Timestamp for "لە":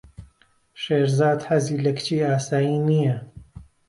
1.85-1.91